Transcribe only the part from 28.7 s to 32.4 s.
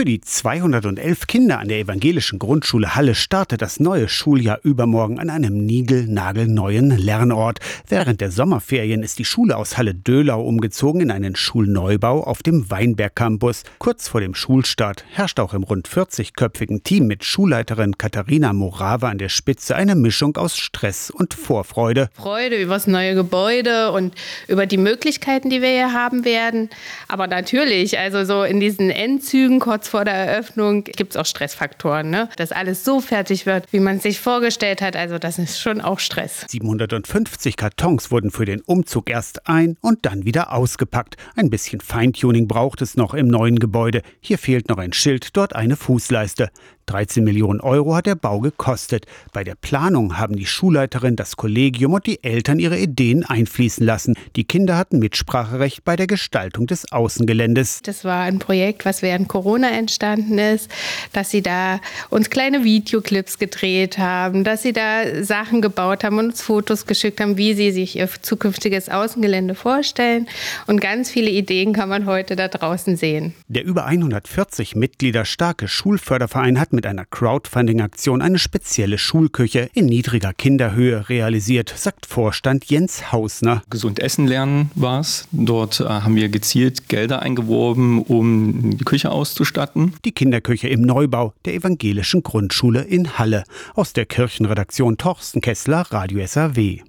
Endzügen kurz vor der Eröffnung gibt es auch Stressfaktoren, ne?